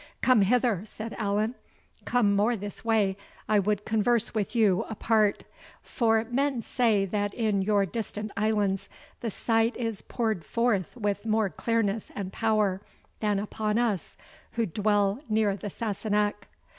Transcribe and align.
"Come 0.23 0.41
hither," 0.41 0.81
said 0.83 1.13
Allan, 1.19 1.53
"come 2.05 2.35
more 2.35 2.55
this 2.55 2.83
way, 2.83 3.17
I 3.47 3.59
would 3.59 3.85
converse 3.85 4.33
with 4.33 4.55
you 4.55 4.81
apart; 4.89 5.43
for 5.83 6.23
men 6.31 6.63
say 6.63 7.05
that 7.05 7.35
in 7.35 7.61
your 7.61 7.85
distant 7.85 8.31
islands 8.35 8.89
the 9.19 9.29
sight 9.29 9.77
is 9.77 10.01
poured 10.01 10.43
forth 10.43 10.97
with 10.97 11.27
more 11.27 11.49
clearness 11.51 12.09
and 12.15 12.33
power 12.33 12.81
than 13.19 13.37
upon 13.37 13.77
us, 13.77 14.17
who 14.53 14.65
dwell 14.65 15.19
near 15.29 15.55
the 15.55 15.69
Sassenach." 15.69 16.47